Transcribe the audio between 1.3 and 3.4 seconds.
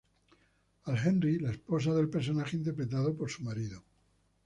la esposa del personaje interpretado por